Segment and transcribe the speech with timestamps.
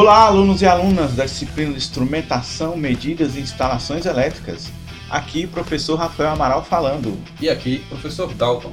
[0.00, 4.70] Olá, alunos e alunas da disciplina de Instrumentação, Medidas e Instalações Elétricas.
[5.10, 7.18] Aqui, professor Rafael Amaral falando.
[7.40, 8.70] E aqui, professor Dalton.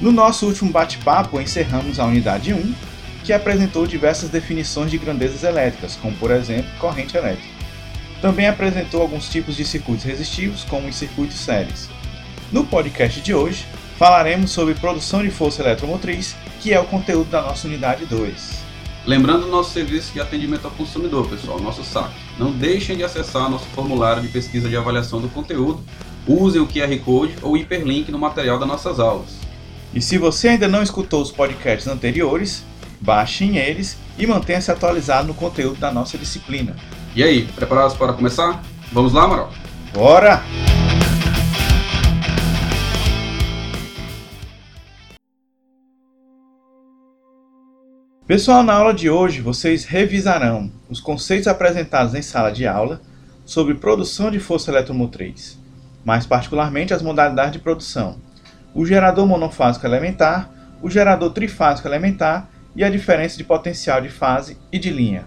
[0.00, 2.74] No nosso último bate-papo, encerramos a unidade 1,
[3.22, 7.54] que apresentou diversas definições de grandezas elétricas, como por exemplo, corrente elétrica.
[8.22, 11.90] Também apresentou alguns tipos de circuitos resistivos, como os circuitos séries.
[12.50, 13.66] No podcast de hoje,
[13.98, 18.71] falaremos sobre produção de força eletromotriz, que é o conteúdo da nossa unidade 2.
[19.04, 22.12] Lembrando o nosso serviço de atendimento ao consumidor, pessoal, nosso SAC.
[22.38, 25.82] Não deixem de acessar nosso formulário de pesquisa de avaliação do conteúdo,
[26.26, 29.40] usem o QR Code ou hiperlink no material das nossas aulas.
[29.92, 32.64] E se você ainda não escutou os podcasts anteriores,
[33.00, 36.76] baixem eles e mantenha-se atualizado no conteúdo da nossa disciplina.
[37.14, 38.62] E aí, preparados para começar?
[38.92, 39.52] Vamos lá, Amaral?
[39.92, 40.42] Bora!
[48.32, 52.98] Pessoal, na aula de hoje vocês revisarão os conceitos apresentados em sala de aula
[53.44, 55.60] sobre produção de força eletromotriz,
[56.02, 58.16] mais particularmente as modalidades de produção,
[58.74, 64.56] o gerador monofásico elementar, o gerador trifásico elementar e a diferença de potencial de fase
[64.72, 65.26] e de linha.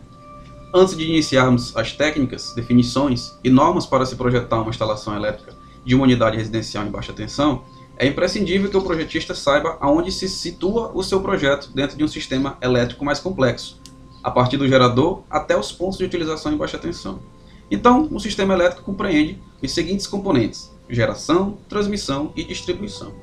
[0.73, 5.53] Antes de iniciarmos as técnicas, definições e normas para se projetar uma instalação elétrica
[5.85, 7.65] de uma unidade residencial em baixa tensão,
[7.97, 12.07] é imprescindível que o projetista saiba aonde se situa o seu projeto dentro de um
[12.07, 13.79] sistema elétrico mais complexo,
[14.23, 17.19] a partir do gerador até os pontos de utilização em baixa tensão.
[17.71, 23.13] Então, o sistema elétrico compreende os seguintes componentes: geração, transmissão e distribuição.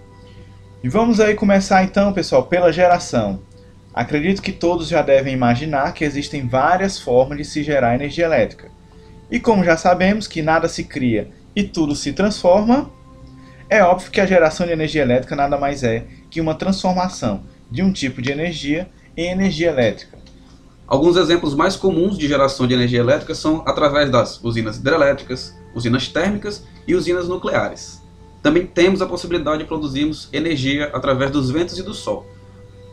[0.83, 3.41] E vamos aí começar então, pessoal, pela geração.
[3.95, 8.71] Acredito que todos já devem imaginar que existem várias formas de se gerar energia elétrica.
[9.31, 12.91] E como já sabemos que nada se cria e tudo se transforma,
[13.73, 17.83] é óbvio que a geração de energia elétrica nada mais é que uma transformação de
[17.83, 20.19] um tipo de energia em energia elétrica.
[20.87, 26.07] Alguns exemplos mais comuns de geração de energia elétrica são através das usinas hidrelétricas, usinas
[26.07, 28.03] térmicas e usinas nucleares.
[28.43, 32.27] Também temos a possibilidade de produzirmos energia através dos ventos e do sol.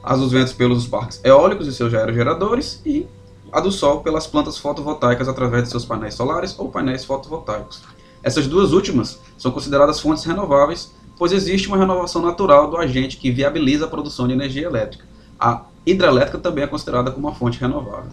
[0.02, 3.06] As dos ventos pelos parques eólicos e seus aerogeradores e
[3.52, 7.82] a do sol pelas plantas fotovoltaicas através de seus painéis solares ou painéis fotovoltaicos.
[8.24, 13.32] Essas duas últimas são consideradas fontes renováveis, pois existe uma renovação natural do agente que
[13.32, 15.06] viabiliza a produção de energia elétrica.
[15.40, 18.12] A hidrelétrica também é considerada como uma fonte renovável.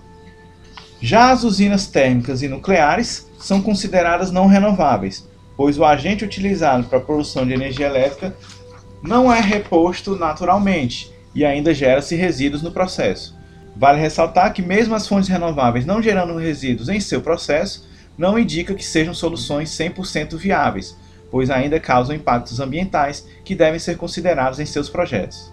[1.00, 6.98] Já as usinas térmicas e nucleares são consideradas não renováveis, pois o agente utilizado para
[6.98, 8.34] a produção de energia elétrica
[9.02, 13.36] não é reposto naturalmente e ainda gera-se resíduos no processo.
[13.76, 18.74] Vale ressaltar que, mesmo as fontes renováveis não gerando resíduos em seu processo, não indica
[18.74, 20.96] que sejam soluções 100% viáveis,
[21.30, 25.52] pois ainda causam impactos ambientais que devem ser considerados em seus projetos.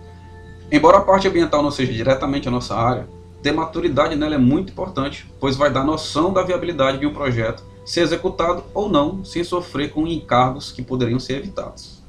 [0.71, 3.07] Embora a parte ambiental não seja diretamente a nossa área,
[3.41, 7.63] ter maturidade nela é muito importante, pois vai dar noção da viabilidade de um projeto
[7.85, 12.01] ser executado ou não, sem sofrer com encargos que poderiam ser evitados.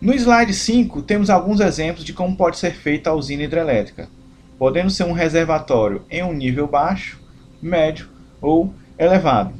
[0.00, 4.08] No slide 5, temos alguns exemplos de como pode ser feita a usina hidrelétrica,
[4.58, 7.20] podendo ser um reservatório em um nível baixo,
[7.60, 8.08] médio
[8.40, 9.52] ou elevado.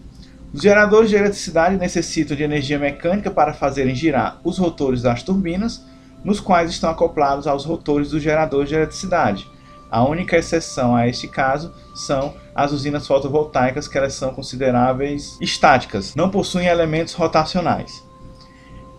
[0.53, 5.83] Os geradores de eletricidade necessitam de energia mecânica para fazerem girar os rotores das turbinas,
[6.23, 9.47] nos quais estão acoplados aos rotores dos geradores de eletricidade.
[9.91, 16.15] A única exceção a este caso são as usinas fotovoltaicas, que elas são consideráveis estáticas,
[16.15, 18.03] não possuem elementos rotacionais.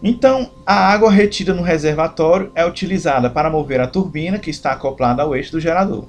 [0.02, 5.22] Então, a água retida no reservatório é utilizada para mover a turbina que está acoplada
[5.22, 6.06] ao eixo do gerador.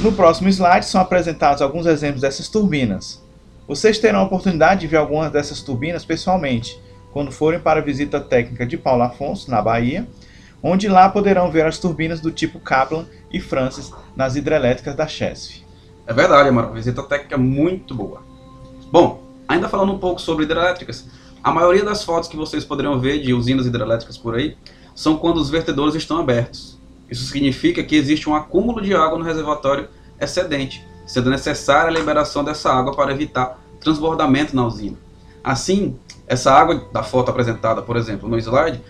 [0.00, 3.22] No próximo slide são apresentados alguns exemplos dessas turbinas.
[3.66, 6.78] Vocês terão a oportunidade de ver algumas dessas turbinas pessoalmente,
[7.12, 10.06] quando forem para a visita técnica de Paulo Afonso, na Bahia,
[10.62, 15.62] onde lá poderão ver as turbinas do tipo Kaplan e Francis nas hidrelétricas da Chesf.
[16.06, 18.22] É verdade, Amaral, visita técnica muito boa.
[18.90, 21.06] Bom, ainda falando um pouco sobre hidrelétricas,
[21.42, 24.56] a maioria das fotos que vocês poderão ver de usinas hidrelétricas por aí
[24.94, 26.73] são quando os vertedores estão abertos.
[27.14, 29.88] Isso significa que existe um acúmulo de água no reservatório
[30.20, 34.96] excedente, sendo necessária a liberação dessa água para evitar transbordamento na usina.
[35.42, 35.96] Assim,
[36.26, 38.82] essa água da foto apresentada, por exemplo, no slide,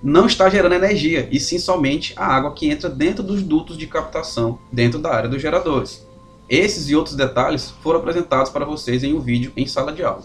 [0.00, 3.88] não está gerando energia, e sim somente a água que entra dentro dos dutos de
[3.88, 6.06] captação, dentro da área dos geradores.
[6.48, 10.22] Esses e outros detalhes foram apresentados para vocês em um vídeo em sala de aula.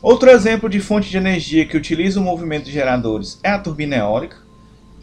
[0.00, 3.96] Outro exemplo de fonte de energia que utiliza o movimento de geradores é a turbina
[3.96, 4.36] eólica,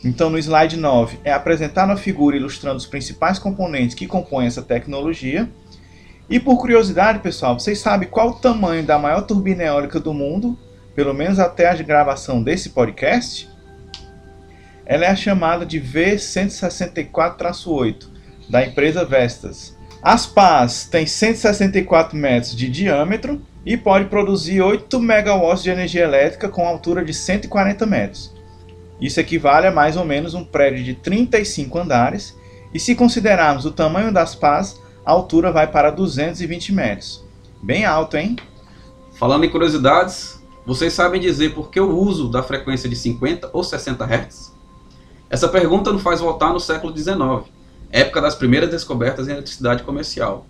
[0.03, 4.61] então, no slide 9 é apresentar uma figura ilustrando os principais componentes que compõem essa
[4.61, 5.49] tecnologia.
[6.29, 10.55] E por curiosidade, pessoal, vocês sabem qual o tamanho da maior turbina eólica do mundo,
[10.95, 13.49] pelo menos até a gravação desse podcast?
[14.85, 18.07] Ela é a chamada de V164-8,
[18.49, 19.75] da empresa Vestas.
[20.01, 26.47] As pás têm 164 metros de diâmetro e pode produzir 8 megawatts de energia elétrica
[26.47, 28.37] com altura de 140 metros.
[28.99, 32.35] Isso equivale a mais ou menos um prédio de 35 andares,
[32.73, 37.23] e se considerarmos o tamanho das pás, a altura vai para 220 metros.
[37.61, 38.35] Bem alto, hein?
[39.13, 43.63] Falando em curiosidades, vocês sabem dizer por que o uso da frequência de 50 ou
[43.63, 44.53] 60 Hz?
[45.29, 47.49] Essa pergunta nos faz voltar no século XIX,
[47.89, 50.45] época das primeiras descobertas em eletricidade comercial.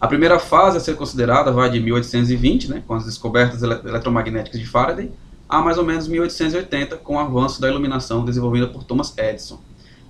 [0.00, 4.66] A primeira fase a ser considerada vai de 1820, né, com as descobertas eletromagnéticas de
[4.66, 5.10] Faraday,
[5.50, 9.58] a mais ou menos 1880, com o avanço da iluminação desenvolvida por Thomas Edison.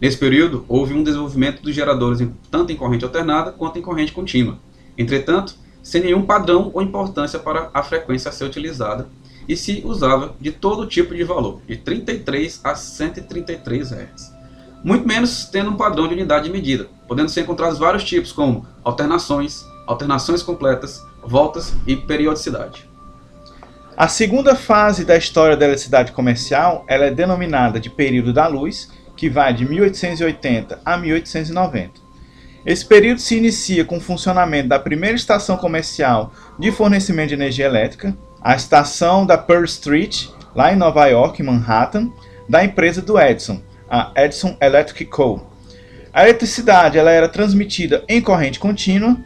[0.01, 4.59] Nesse período, houve um desenvolvimento dos geradores tanto em corrente alternada quanto em corrente contínua.
[4.97, 9.09] Entretanto, sem nenhum padrão ou importância para a frequência a ser utilizada,
[9.49, 14.35] e se usava de todo tipo de valor, de 33 a 133 Hz.
[14.85, 18.67] Muito menos tendo um padrão de unidade de medida, podendo ser encontrados vários tipos, como
[18.85, 22.90] alternações, alternações completas, voltas e periodicidade.
[24.01, 28.91] A segunda fase da história da eletricidade comercial ela é denominada de período da luz,
[29.15, 32.01] que vai de 1880 a 1890.
[32.65, 37.67] Esse período se inicia com o funcionamento da primeira estação comercial de fornecimento de energia
[37.67, 42.11] elétrica, a estação da Pearl Street, lá em Nova York, Manhattan,
[42.49, 45.47] da empresa do Edison, a Edison Electric Co.
[46.11, 49.19] A eletricidade ela era transmitida em corrente contínua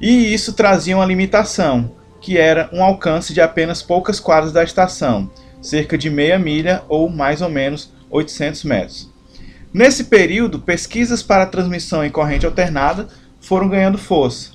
[0.00, 5.30] e isso trazia uma limitação, que era um alcance de apenas poucas quadras da estação,
[5.60, 9.10] cerca de meia milha ou mais ou menos 800 metros.
[9.72, 13.08] Nesse período, pesquisas para transmissão em corrente alternada
[13.40, 14.52] foram ganhando força,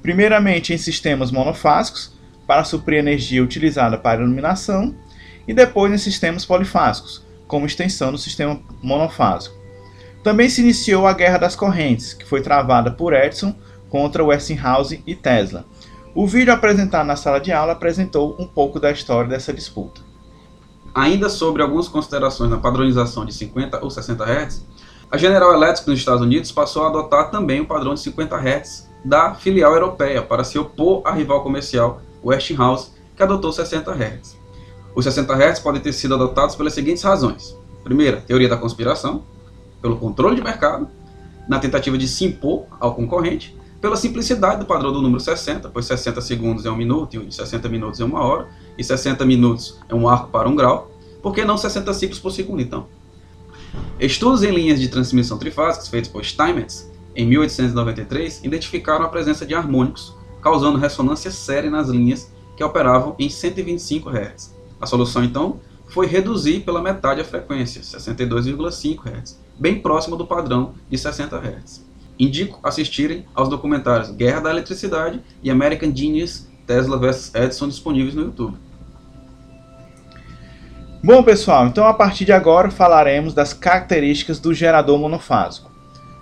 [0.00, 2.12] primeiramente em sistemas monofásicos,
[2.46, 4.94] para suprir energia utilizada para iluminação,
[5.46, 9.54] e depois em sistemas polifásicos, como extensão do sistema monofásico.
[10.22, 13.54] Também se iniciou a Guerra das Correntes, que foi travada por Edison
[13.88, 15.66] contra Westinghouse e Tesla.
[16.14, 20.02] O vídeo apresentado na sala de aula apresentou um pouco da história dessa disputa.
[20.94, 24.62] Ainda sobre algumas considerações na padronização de 50 ou 60 Hz,
[25.10, 28.90] a General Electric nos Estados Unidos passou a adotar também o padrão de 50 Hz
[29.02, 34.36] da filial europeia para se opor à rival comercial Westinghouse, que adotou 60 Hz.
[34.94, 37.56] Os 60 Hz podem ter sido adotados pelas seguintes razões.
[37.82, 39.24] Primeira, teoria da conspiração,
[39.80, 40.90] pelo controle de mercado,
[41.48, 45.86] na tentativa de se impor ao concorrente, pela simplicidade do padrão do número 60, pois
[45.86, 48.48] 60 segundos é um minuto e 60 minutos é uma hora,
[48.78, 52.30] e 60 minutos é um arco para um grau, por que não 60 ciclos por
[52.30, 52.86] segundo então?
[53.98, 59.52] Estudos em linhas de transmissão trifásicas feitos por Steinmetz em 1893 identificaram a presença de
[59.52, 64.54] harmônicos, causando ressonância séria nas linhas que operavam em 125 Hz.
[64.80, 65.58] A solução então
[65.88, 71.91] foi reduzir pela metade a frequência, 62,5 Hz, bem próximo do padrão de 60 Hz.
[72.22, 78.22] Indico assistirem aos documentários Guerra da Eletricidade e American Genius Tesla vs Edison disponíveis no
[78.22, 78.56] YouTube.
[81.02, 85.68] Bom, pessoal, então a partir de agora falaremos das características do gerador monofásico.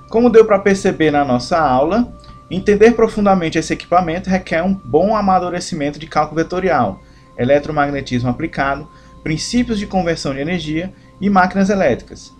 [0.09, 2.11] Como deu para perceber na nossa aula,
[2.51, 7.03] entender profundamente esse equipamento requer um bom amadurecimento de cálculo vetorial,
[7.37, 8.89] eletromagnetismo aplicado,
[9.23, 12.40] princípios de conversão de energia e máquinas elétricas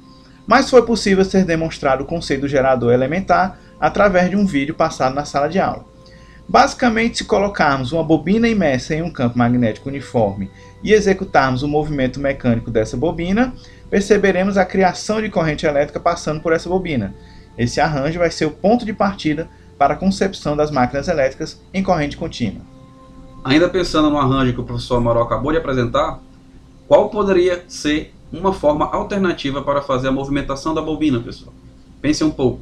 [0.51, 5.15] mas foi possível ser demonstrado o conceito do gerador elementar através de um vídeo passado
[5.15, 5.85] na sala de aula.
[6.49, 10.51] Basicamente, se colocarmos uma bobina imersa em um campo magnético uniforme
[10.83, 13.55] e executarmos o movimento mecânico dessa bobina,
[13.89, 17.15] perceberemos a criação de corrente elétrica passando por essa bobina.
[17.57, 21.81] Esse arranjo vai ser o ponto de partida para a concepção das máquinas elétricas em
[21.81, 22.63] corrente contínua.
[23.45, 26.19] Ainda pensando no arranjo que o professor Amaral acabou de apresentar,
[26.89, 31.53] qual poderia ser uma forma alternativa para fazer a movimentação da bobina, pessoal.
[32.01, 32.61] Pense um pouco.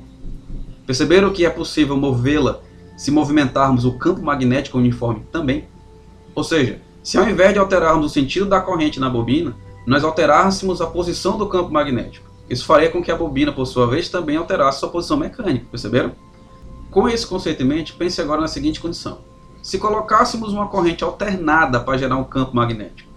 [0.86, 2.60] Perceberam que é possível movê-la
[2.96, 5.68] se movimentarmos o campo magnético uniforme também?
[6.34, 9.54] Ou seja, se ao invés de alterarmos o sentido da corrente na bobina,
[9.86, 12.28] nós alterássemos a posição do campo magnético.
[12.48, 16.12] Isso faria com que a bobina, por sua vez, também alterasse sua posição mecânica, perceberam?
[16.90, 19.18] Com esse conceito em mente, pense agora na seguinte condição.
[19.62, 23.07] Se colocássemos uma corrente alternada para gerar um campo magnético,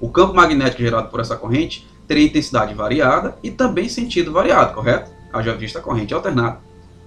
[0.00, 5.10] o campo magnético gerado por essa corrente teria intensidade variada e também sentido variado, correto?
[5.32, 6.60] Haja vista corrente alternada.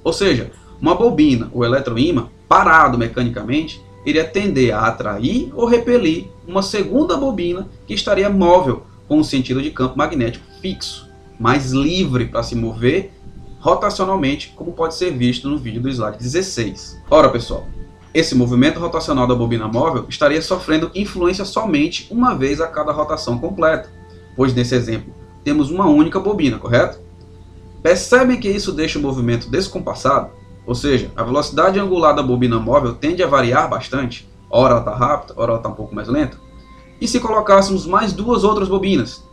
[0.03, 6.62] Ou seja, uma bobina, o eletroímã, parado mecanicamente, iria tender a atrair ou repelir uma
[6.62, 12.43] segunda bobina que estaria móvel com um sentido de campo magnético fixo, mais livre para
[12.43, 13.12] se mover
[13.60, 17.00] rotacionalmente, como pode ser visto no vídeo do slide 16.
[17.10, 17.67] Ora, pessoal,
[18.13, 23.38] esse movimento rotacional da bobina móvel estaria sofrendo influência somente uma vez a cada rotação
[23.38, 23.89] completa,
[24.36, 25.13] pois nesse exemplo
[25.44, 27.00] temos uma única bobina, correto?
[27.82, 30.30] Percebem que isso deixa o movimento descompassado?
[30.65, 34.96] ou seja, a velocidade angular da bobina móvel tende a variar bastante, ora ela está
[34.96, 36.38] rápida, ora ela está um pouco mais lenta,
[37.00, 39.24] e se colocássemos mais duas outras bobinas,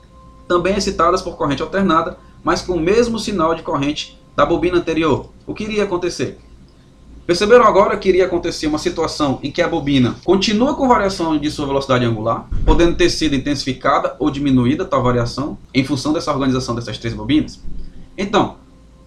[0.47, 5.29] também excitadas por corrente alternada, mas com o mesmo sinal de corrente da bobina anterior,
[5.47, 6.39] o que iria acontecer?
[7.29, 11.51] Perceberam agora que iria acontecer uma situação em que a bobina continua com variação de
[11.51, 16.75] sua velocidade angular, podendo ter sido intensificada ou diminuída tal variação em função dessa organização
[16.75, 17.61] dessas três bobinas?
[18.17, 18.57] Então,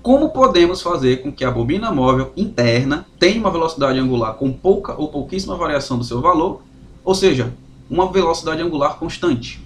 [0.04, 4.94] como podemos fazer com que a bobina móvel interna tenha uma velocidade angular com pouca
[4.94, 6.62] ou pouquíssima variação do seu valor,
[7.04, 7.52] ou seja,
[7.90, 9.60] uma velocidade angular constante?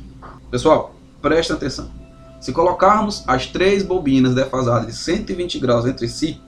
[0.50, 1.92] Pessoal, prestem atenção.
[2.40, 6.40] Se colocarmos as três bobinas defasadas de 120 graus entre si,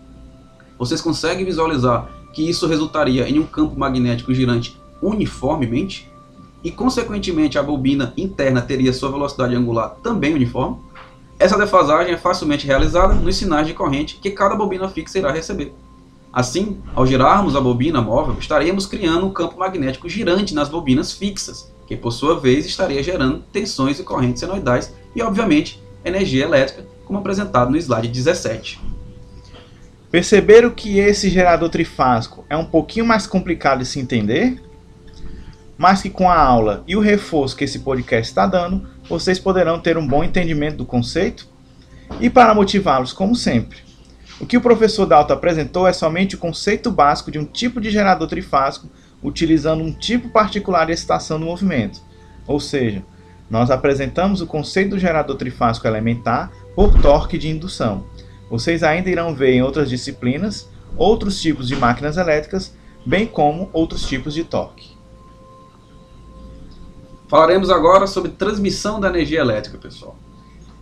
[0.77, 6.09] vocês conseguem visualizar que isso resultaria em um campo magnético girante uniformemente?
[6.63, 10.77] E, consequentemente, a bobina interna teria sua velocidade angular também uniforme?
[11.39, 15.73] Essa defasagem é facilmente realizada nos sinais de corrente que cada bobina fixa irá receber.
[16.33, 21.71] Assim, ao girarmos a bobina móvel, estaremos criando um campo magnético girante nas bobinas fixas,
[21.87, 27.19] que por sua vez estaria gerando tensões e correntes senoidais e, obviamente, energia elétrica, como
[27.19, 28.79] apresentado no slide 17.
[30.09, 34.61] Perceberam que esse gerador trifásico é um pouquinho mais complicado de se entender?
[35.77, 39.79] Mas que com a aula e o reforço que esse podcast está dando, vocês poderão
[39.79, 41.47] ter um bom entendimento do conceito?
[42.21, 43.79] E para motivá-los, como sempre,
[44.39, 47.91] o que o professor Dalton apresentou é somente o conceito básico de um tipo de
[47.91, 48.89] gerador trifásico
[49.21, 51.99] utilizando um tipo particular de excitação do movimento.
[52.47, 53.03] Ou seja,
[53.49, 58.05] nós apresentamos o conceito do gerador trifásico elementar por torque de indução
[58.49, 62.73] vocês ainda irão ver em outras disciplinas outros tipos de máquinas elétricas,
[63.05, 64.95] bem como outros tipos de torque.
[67.27, 70.15] Falaremos agora sobre transmissão da energia elétrica, pessoal,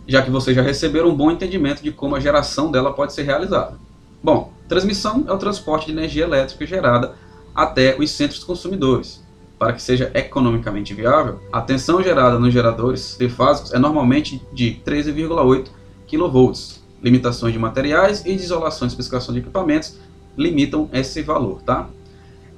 [0.06, 3.22] já que vocês já receberam um bom entendimento de como a geração dela pode ser
[3.22, 3.78] realizada.
[4.22, 7.14] Bom, transmissão é o transporte de energia elétrica gerada
[7.54, 9.24] até os centros consumidores.
[9.58, 15.68] Para que seja economicamente viável, a tensão gerada nos geradores trifásicos é normalmente de 13,8
[16.06, 19.96] kV, limitações de materiais e de isolação e especificação de equipamentos
[20.36, 21.88] limitam esse valor, tá?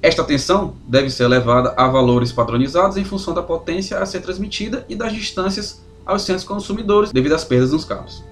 [0.01, 4.85] Esta tensão deve ser elevada a valores padronizados em função da potência a ser transmitida
[4.87, 8.23] e das distâncias aos centros consumidores devido às perdas nos cabos.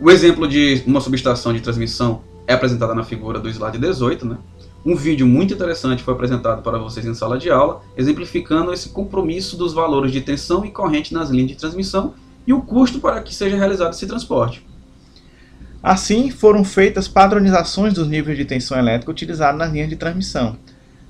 [0.00, 4.38] O exemplo de uma subestação de transmissão é apresentado na figura do slide 18, né?
[4.84, 9.56] Um vídeo muito interessante foi apresentado para vocês em sala de aula, exemplificando esse compromisso
[9.56, 13.32] dos valores de tensão e corrente nas linhas de transmissão e o custo para que
[13.32, 14.66] seja realizado esse transporte.
[15.82, 20.56] Assim, foram feitas padronizações dos níveis de tensão elétrica utilizados nas linhas de transmissão.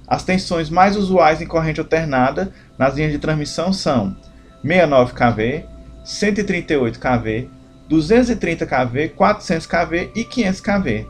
[0.08, 4.16] As tensões mais usuais em corrente alternada nas linhas de transmissão são
[4.62, 5.64] 69 kV,
[6.04, 7.48] 138 kV,
[7.88, 11.06] 230 kV, 400 kV e 500 kV.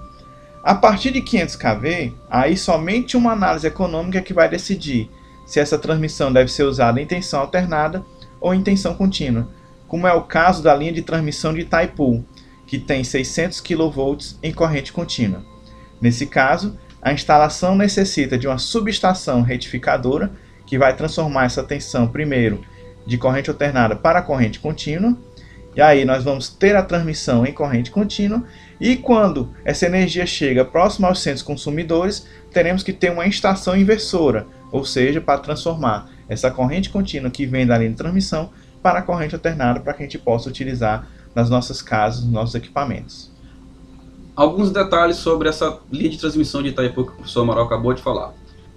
[0.64, 5.08] A partir de 500 kV, aí somente uma análise econômica é que vai decidir
[5.46, 8.04] se essa transmissão deve ser usada em tensão alternada
[8.40, 9.48] ou em tensão contínua,
[9.86, 12.24] como é o caso da linha de transmissão de Itaipu,
[12.72, 15.44] que tem 600 kV em corrente contínua.
[16.00, 20.32] Nesse caso, a instalação necessita de uma subestação retificadora
[20.64, 22.64] que vai transformar essa tensão primeiro
[23.06, 25.14] de corrente alternada para corrente contínua.
[25.76, 28.42] E aí nós vamos ter a transmissão em corrente contínua
[28.80, 34.46] e quando essa energia chega próximo aos centros consumidores, teremos que ter uma estação inversora,
[34.70, 38.50] ou seja, para transformar essa corrente contínua que vem da linha de transmissão
[38.82, 42.54] para a corrente alternada para que a gente possa utilizar nas nossas casas, nos nossos
[42.54, 43.30] equipamentos.
[44.34, 48.02] Alguns detalhes sobre essa linha de transmissão de Itaipu que o professor Amaral acabou de
[48.02, 48.32] falar.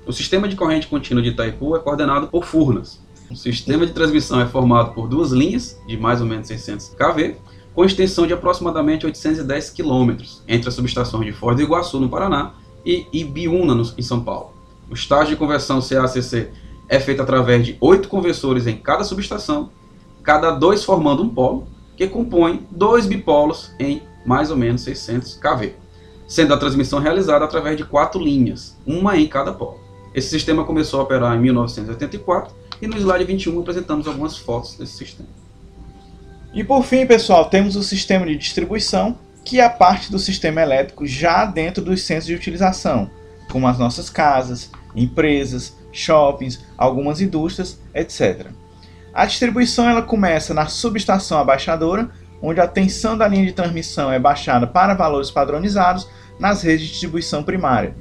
[0.05, 2.99] O sistema de corrente contínua de Itaipu é coordenado por furnas.
[3.31, 7.37] O sistema de transmissão é formado por duas linhas de mais ou menos 600 kV,
[7.73, 12.53] com extensão de aproximadamente 810 km entre as subestações de Foz do Iguaçu, no Paraná,
[12.85, 14.53] e Ibiúna, em São Paulo.
[14.89, 16.49] O estágio de conversão CACC
[16.87, 19.71] é feito através de oito conversores em cada subestação,
[20.21, 25.73] cada dois formando um polo, que compõe dois bipolos em mais ou menos 600 kV,
[26.27, 29.79] sendo a transmissão realizada através de quatro linhas, uma em cada polo.
[30.13, 34.93] Esse sistema começou a operar em 1984 e no slide 21 apresentamos algumas fotos desse
[34.93, 35.29] sistema.
[36.53, 40.61] E por fim, pessoal, temos o sistema de distribuição, que é a parte do sistema
[40.61, 43.09] elétrico já dentro dos centros de utilização,
[43.51, 48.47] como as nossas casas, empresas, shoppings, algumas indústrias, etc.
[49.15, 52.09] A distribuição ela começa na subestação abaixadora,
[52.41, 56.05] onde a tensão da linha de transmissão é baixada para valores padronizados
[56.37, 57.95] nas redes de distribuição primária.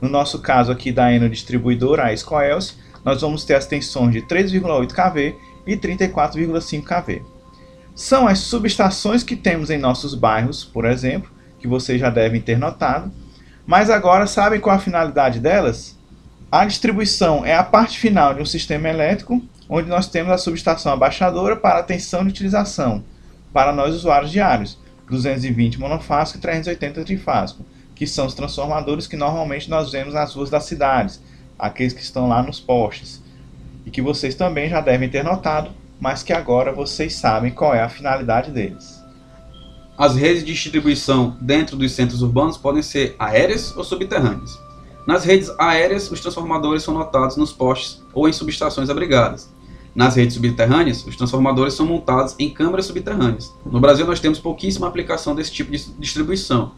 [0.00, 4.22] No nosso caso aqui da Eno distribuidora, a Escoels, nós vamos ter as tensões de
[4.22, 7.22] 3,8 kV e 34,5 kV.
[7.94, 11.30] São as subestações que temos em nossos bairros, por exemplo,
[11.60, 13.12] que vocês já devem ter notado.
[13.64, 15.96] Mas agora, sabem qual a finalidade delas?
[16.50, 20.92] A distribuição é a parte final de um sistema elétrico, onde nós temos a subestação
[20.92, 23.04] abaixadora para a tensão de utilização,
[23.52, 24.78] para nós usuários diários,
[25.10, 30.50] 220 monofásico e 380 trifásico, que são os transformadores que normalmente nós vemos nas ruas
[30.50, 31.20] das cidades,
[31.58, 33.22] aqueles que estão lá nos postes,
[33.84, 37.80] e que vocês também já devem ter notado, mas que agora vocês sabem qual é
[37.80, 39.02] a finalidade deles.
[39.96, 44.58] As redes de distribuição dentro dos centros urbanos podem ser aéreas ou subterrâneas.
[45.06, 49.48] Nas redes aéreas, os transformadores são notados nos postes ou em subestações abrigadas.
[49.96, 53.54] Nas redes subterrâneas, os transformadores são montados em câmaras subterrâneas.
[53.64, 56.72] No Brasil, nós temos pouquíssima aplicação desse tipo de distribuição.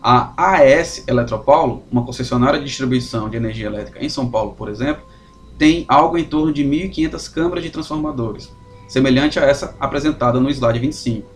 [0.00, 5.02] A AES Eletropaulo, uma concessionária de distribuição de energia elétrica em São Paulo, por exemplo,
[5.58, 8.48] tem algo em torno de 1.500 câmaras de transformadores,
[8.86, 11.28] semelhante a essa apresentada no slide 25.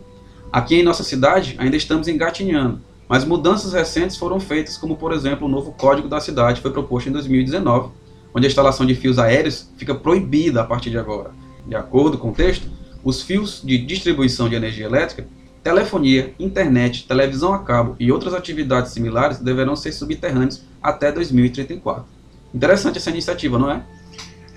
[0.52, 5.48] Aqui em nossa cidade ainda estamos engatinhando, mas mudanças recentes foram feitas, como por exemplo
[5.48, 7.90] o novo Código da Cidade foi proposto em 2019,
[8.34, 11.30] onde a instalação de fios aéreos fica proibida a partir de agora.
[11.66, 12.68] De acordo com o texto,
[13.04, 15.26] os fios de distribuição de energia elétrica,
[15.62, 22.04] telefonia, internet, televisão a cabo e outras atividades similares deverão ser subterrâneos até 2034.
[22.52, 23.82] Interessante essa iniciativa, não é?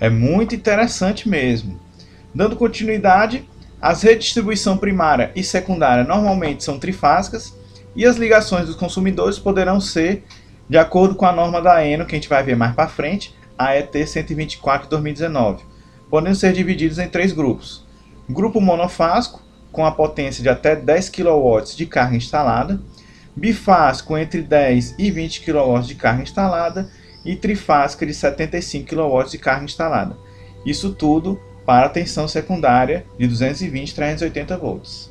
[0.00, 1.80] É muito interessante mesmo.
[2.34, 3.48] Dando continuidade,
[3.80, 7.54] as redes de distribuição primária e secundária normalmente são trifásicas
[7.96, 10.24] e as ligações dos consumidores poderão ser,
[10.68, 13.34] de acordo com a norma da ENO, que a gente vai ver mais para frente,
[13.58, 15.64] a ET 124 2019,
[16.08, 17.84] podendo ser divididos em três grupos.
[18.28, 22.80] Grupo monofásico, com a potência de até 10 kW de carga instalada,
[23.34, 26.90] bifásico entre 10 e 20 kW de carga instalada
[27.24, 30.16] e trifásica de 75 kW de carga instalada.
[30.64, 35.10] Isso tudo para a tensão secundária de 220 380 volts.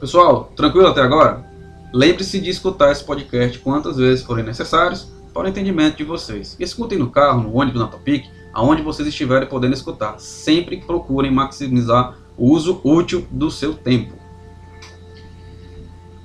[0.00, 1.44] Pessoal, tranquilo até agora?
[1.92, 6.56] Lembre-se de escutar esse podcast quantas vezes forem necessários para o entendimento de vocês.
[6.60, 10.18] Escutem no carro, no ônibus, na Topic, aonde vocês estiverem podendo escutar.
[10.18, 14.14] Sempre procurem maximizar o uso útil do seu tempo.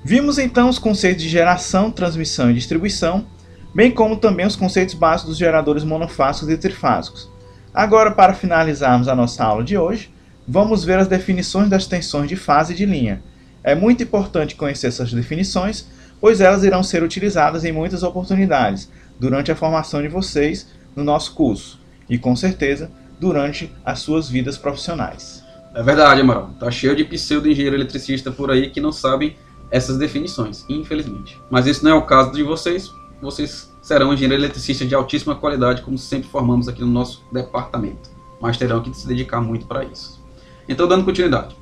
[0.04, 3.26] Vimos então os conceitos de geração, transmissão e distribuição,
[3.74, 7.28] bem como também os conceitos básicos dos geradores monofásicos e trifásicos.
[7.74, 10.12] Agora, para finalizarmos a nossa aula de hoje,
[10.46, 13.22] vamos ver as definições das tensões de fase e de linha.
[13.62, 15.86] É muito importante conhecer essas definições,
[16.20, 21.34] pois elas irão ser utilizadas em muitas oportunidades durante a formação de vocês no nosso
[21.34, 25.42] curso e, com certeza, durante as suas vidas profissionais.
[25.74, 26.50] É verdade, Amaral.
[26.58, 29.36] Tá cheio de pseudo-engenheiro eletricista por aí que não sabem
[29.70, 31.38] essas definições, infelizmente.
[31.50, 32.90] Mas isso não é o caso de vocês.
[33.20, 38.10] Vocês serão engenheiros eletricistas de altíssima qualidade, como sempre formamos aqui no nosso departamento.
[38.40, 40.24] Mas terão que se dedicar muito para isso.
[40.68, 41.56] Então, dando continuidade.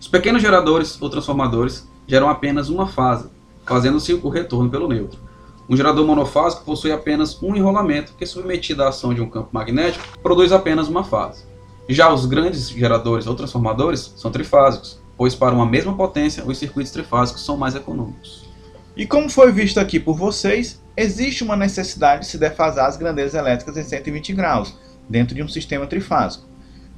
[0.00, 3.28] Os pequenos geradores ou transformadores geram apenas uma fase,
[3.64, 5.20] fazendo-se o retorno pelo neutro.
[5.68, 10.18] Um gerador monofásico possui apenas um enrolamento que, submetido à ação de um campo magnético,
[10.20, 11.44] produz apenas uma fase.
[11.88, 16.92] Já os grandes geradores ou transformadores são trifásicos, pois para uma mesma potência os circuitos
[16.92, 18.48] trifásicos são mais econômicos.
[18.96, 23.34] E como foi visto aqui por vocês, existe uma necessidade de se defasar as grandezas
[23.34, 24.74] elétricas em 120 graus,
[25.08, 26.44] dentro de um sistema trifásico.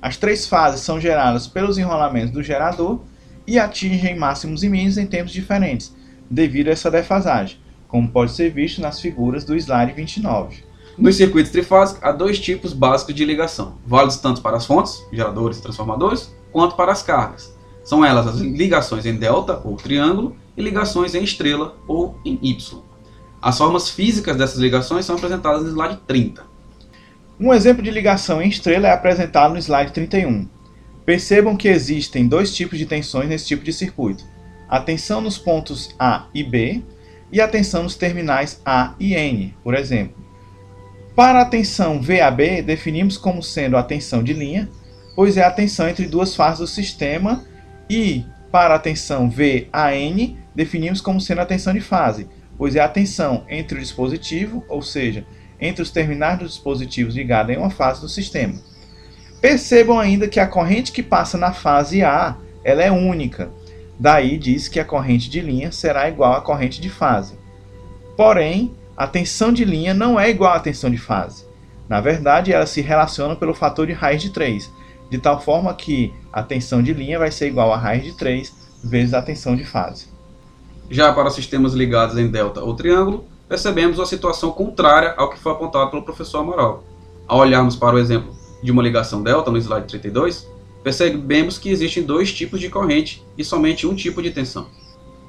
[0.01, 3.01] As três fases são geradas pelos enrolamentos do gerador
[3.46, 5.94] e atingem máximos e mínimos em tempos diferentes,
[6.33, 10.64] devido a essa defasagem como pode ser visto nas figuras do slide 29.
[10.97, 15.59] Nos circuitos trifásicos, há dois tipos básicos de ligação, válidos tanto para as fontes, geradores
[15.59, 17.55] e transformadores, quanto para as cargas.
[17.85, 22.83] São elas as ligações em delta ou triângulo e ligações em estrela ou em Y.
[23.42, 26.45] As formas físicas dessas ligações são apresentadas no slide 30.
[27.38, 30.49] Um exemplo de ligação em estrela é apresentado no slide 31.
[31.05, 34.25] Percebam que existem dois tipos de tensões nesse tipo de circuito.
[34.73, 36.83] A tensão nos pontos A e B
[37.31, 40.17] e a tensão nos terminais A e N, por exemplo.
[41.15, 44.71] Para a tensão VAB, definimos como sendo a tensão de linha,
[45.15, 47.45] pois é a tensão entre duas fases do sistema,
[47.91, 52.89] e para a tensão VAN, definimos como sendo a tensão de fase, pois é a
[52.89, 55.27] tensão entre o dispositivo, ou seja,
[55.61, 58.55] entre os terminais dos dispositivos ligados em uma fase do sistema.
[59.39, 63.51] Percebam ainda que a corrente que passa na fase A ela é única,
[63.99, 67.39] Daí diz que a corrente de linha será igual à corrente de fase.
[68.17, 71.45] Porém, a tensão de linha não é igual à tensão de fase.
[71.89, 74.71] Na verdade, elas se relacionam pelo fator de raiz de 3,
[75.11, 78.53] de tal forma que a tensão de linha vai ser igual a raiz de 3
[78.83, 80.07] vezes a tensão de fase.
[80.91, 85.53] Já para sistemas ligados em delta ou triângulo, percebemos a situação contrária ao que foi
[85.53, 86.85] apontado pelo professor Amaral.
[87.27, 90.49] Ao olharmos para o exemplo de uma ligação delta no slide 32,
[90.83, 94.66] percebemos que existem dois tipos de corrente e somente um tipo de tensão.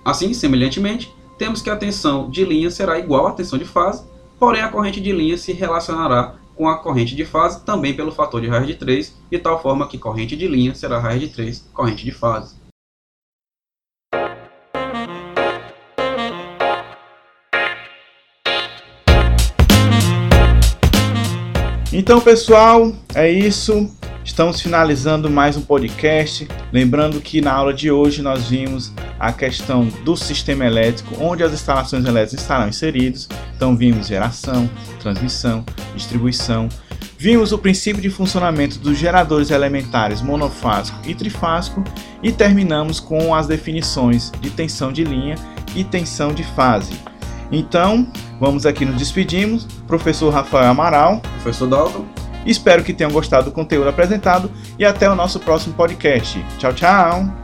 [0.04, 4.04] Assim, semelhantemente, temos que a tensão de linha será igual à tensão de fase,
[4.40, 8.42] porém a corrente de linha se relacionará com a corrente de fase também pelo fator
[8.42, 11.70] de raiz de 3, de tal forma que corrente de linha será raiz de 3,
[11.74, 12.56] corrente de fase.
[21.92, 23.88] Então, pessoal, é isso.
[24.26, 26.48] Estamos finalizando mais um podcast.
[26.72, 31.52] Lembrando que na aula de hoje nós vimos a questão do sistema elétrico, onde as
[31.52, 33.28] instalações elétricas estarão inseridas.
[33.56, 34.70] Então, vimos geração,
[35.02, 36.70] transmissão, distribuição.
[37.18, 41.84] Vimos o princípio de funcionamento dos geradores elementares monofásico e trifásico
[42.22, 45.36] e terminamos com as definições de tensão de linha
[45.76, 46.94] e tensão de fase.
[47.52, 48.08] Então,
[48.40, 49.66] vamos aqui nos despedimos.
[49.86, 51.20] Professor Rafael Amaral.
[51.20, 52.23] Professor Dalton.
[52.46, 56.44] Espero que tenham gostado do conteúdo apresentado e até o nosso próximo podcast.
[56.58, 57.43] Tchau, tchau!